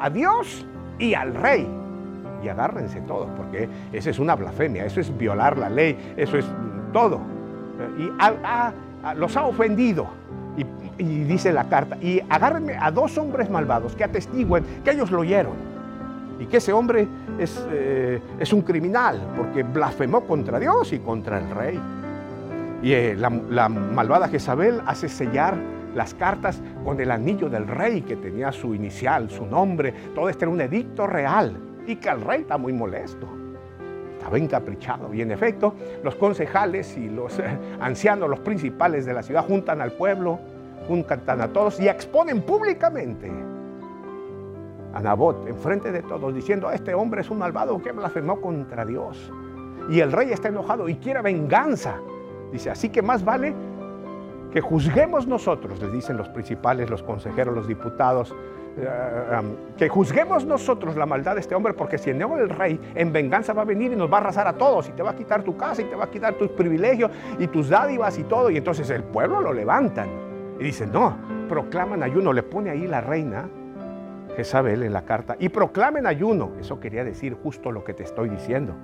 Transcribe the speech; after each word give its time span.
a 0.00 0.10
Dios 0.10 0.66
y 0.98 1.14
al 1.14 1.34
rey. 1.34 1.68
Y 2.42 2.48
agárrense 2.48 3.00
todos, 3.02 3.28
porque 3.36 3.68
esa 3.92 4.10
es 4.10 4.18
una 4.18 4.34
blasfemia, 4.34 4.84
eso 4.84 5.00
es 5.00 5.16
violar 5.16 5.56
la 5.58 5.70
ley, 5.70 6.14
eso 6.16 6.36
es 6.36 6.46
todo. 6.92 7.20
Y 7.98 8.10
los 9.16 9.36
ha 9.36 9.46
ofendido. 9.46 10.06
Y, 10.98 11.24
dice 11.24 11.52
la 11.52 11.68
carta, 11.68 11.98
y 12.00 12.22
agárrenme 12.26 12.74
a 12.80 12.90
dos 12.90 13.18
hombres 13.18 13.50
malvados 13.50 13.94
que 13.94 14.02
atestiguen 14.02 14.64
que 14.82 14.92
ellos 14.92 15.10
lo 15.10 15.20
oyeron. 15.20 15.52
Y 16.40 16.46
que 16.46 16.56
ese 16.56 16.72
hombre 16.72 17.06
es, 17.38 17.62
eh, 17.70 18.18
es 18.38 18.52
un 18.54 18.62
criminal, 18.62 19.20
porque 19.36 19.62
blasfemó 19.62 20.22
contra 20.22 20.58
Dios 20.58 20.94
y 20.94 20.98
contra 21.00 21.38
el 21.38 21.50
rey. 21.50 21.78
Y 22.82 22.92
eh, 22.92 23.14
la, 23.14 23.28
la 23.50 23.68
malvada 23.68 24.28
Jezabel 24.28 24.80
hace 24.86 25.10
sellar 25.10 25.54
las 25.96 26.14
cartas 26.14 26.62
con 26.84 27.00
el 27.00 27.10
anillo 27.10 27.48
del 27.48 27.66
rey 27.66 28.02
que 28.02 28.16
tenía 28.16 28.52
su 28.52 28.74
inicial, 28.74 29.30
su 29.30 29.46
nombre. 29.46 29.92
Todo 30.14 30.28
este 30.28 30.44
era 30.44 30.52
un 30.52 30.60
edicto 30.60 31.06
real 31.06 31.56
y 31.86 31.96
que 31.96 32.10
el 32.10 32.20
rey 32.20 32.42
está 32.42 32.58
muy 32.58 32.72
molesto. 32.72 33.26
Estaba 34.18 34.38
encaprichado 34.38 35.12
y 35.14 35.22
en 35.22 35.30
efecto 35.30 35.74
los 36.04 36.14
concejales 36.16 36.96
y 36.96 37.08
los 37.08 37.38
eh, 37.38 37.44
ancianos, 37.80 38.28
los 38.28 38.40
principales 38.40 39.06
de 39.06 39.14
la 39.14 39.22
ciudad 39.22 39.44
juntan 39.44 39.80
al 39.80 39.92
pueblo, 39.92 40.38
juntan 40.86 41.40
a 41.40 41.48
todos 41.48 41.80
y 41.80 41.88
exponen 41.88 42.42
públicamente 42.42 43.30
a 44.92 45.00
Nabot 45.00 45.46
enfrente 45.48 45.92
de 45.92 46.02
todos 46.02 46.34
diciendo, 46.34 46.70
este 46.70 46.94
hombre 46.94 47.22
es 47.22 47.30
un 47.30 47.38
malvado 47.38 47.80
que 47.80 47.92
blasfemó 47.92 48.40
contra 48.40 48.84
Dios. 48.84 49.32
Y 49.88 50.00
el 50.00 50.10
rey 50.10 50.32
está 50.32 50.48
enojado 50.48 50.88
y 50.88 50.96
quiere 50.96 51.22
venganza. 51.22 51.96
Dice, 52.50 52.70
así 52.70 52.88
que 52.88 53.02
más 53.02 53.24
vale 53.24 53.54
que 54.52 54.60
juzguemos 54.60 55.26
nosotros, 55.26 55.80
les 55.80 55.92
dicen 55.92 56.16
los 56.16 56.28
principales, 56.28 56.88
los 56.88 57.02
consejeros, 57.02 57.54
los 57.54 57.68
diputados, 57.68 58.34
eh, 58.78 59.42
que 59.76 59.88
juzguemos 59.88 60.44
nosotros 60.44 60.96
la 60.96 61.06
maldad 61.06 61.34
de 61.34 61.40
este 61.40 61.54
hombre, 61.54 61.72
porque 61.72 61.98
si 61.98 62.12
no 62.12 62.36
el 62.36 62.48
rey 62.50 62.78
en 62.94 63.12
venganza 63.12 63.52
va 63.52 63.62
a 63.62 63.64
venir 63.64 63.92
y 63.92 63.96
nos 63.96 64.12
va 64.12 64.18
a 64.18 64.20
arrasar 64.20 64.46
a 64.46 64.52
todos, 64.52 64.88
y 64.88 64.92
te 64.92 65.02
va 65.02 65.10
a 65.10 65.16
quitar 65.16 65.42
tu 65.42 65.56
casa, 65.56 65.82
y 65.82 65.86
te 65.86 65.96
va 65.96 66.04
a 66.04 66.10
quitar 66.10 66.34
tus 66.34 66.50
privilegios, 66.50 67.10
y 67.38 67.46
tus 67.46 67.68
dádivas 67.68 68.18
y 68.18 68.24
todo, 68.24 68.50
y 68.50 68.56
entonces 68.56 68.88
el 68.90 69.02
pueblo 69.02 69.40
lo 69.40 69.52
levantan. 69.52 70.08
Y 70.58 70.64
dicen, 70.64 70.92
no, 70.92 71.16
proclaman 71.48 72.02
ayuno, 72.02 72.32
le 72.32 72.42
pone 72.42 72.70
ahí 72.70 72.86
la 72.86 73.00
reina 73.00 73.48
Jezabel 74.36 74.82
en 74.82 74.92
la 74.92 75.02
carta, 75.02 75.36
y 75.38 75.48
proclamen 75.48 76.06
ayuno. 76.06 76.52
Eso 76.60 76.78
quería 76.78 77.04
decir 77.04 77.34
justo 77.34 77.72
lo 77.72 77.82
que 77.84 77.94
te 77.94 78.02
estoy 78.02 78.28
diciendo 78.28 78.74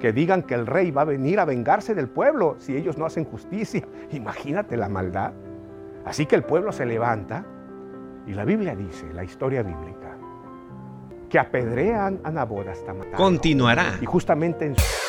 que 0.00 0.12
digan 0.12 0.42
que 0.42 0.54
el 0.54 0.66
rey 0.66 0.90
va 0.90 1.02
a 1.02 1.06
venir 1.06 1.40
a 1.40 1.44
vengarse 1.44 1.94
del 1.94 2.08
pueblo 2.08 2.56
si 2.58 2.76
ellos 2.76 2.98
no 2.98 3.06
hacen 3.06 3.24
justicia. 3.24 3.82
Imagínate 4.10 4.76
la 4.76 4.88
maldad. 4.88 5.32
Así 6.04 6.26
que 6.26 6.36
el 6.36 6.44
pueblo 6.44 6.72
se 6.72 6.86
levanta 6.86 7.44
y 8.26 8.34
la 8.34 8.44
Biblia 8.44 8.74
dice, 8.74 9.06
la 9.12 9.24
historia 9.24 9.62
bíblica, 9.62 10.16
que 11.28 11.38
apedrean 11.38 12.20
a 12.24 12.30
Nabot 12.30 12.68
hasta 12.68 12.92
matarlo. 12.92 13.16
Continuará. 13.16 13.94
Y 14.00 14.06
justamente 14.06 14.66
en 14.66 14.76
su... 14.76 15.05